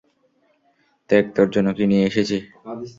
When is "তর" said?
1.35-1.47